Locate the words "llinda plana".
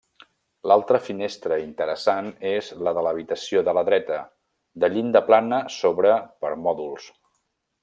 4.95-5.61